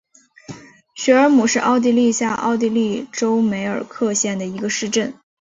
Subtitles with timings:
[0.95, 5.13] 许尔姆是奥地利下奥地利州梅尔克县的一个市镇。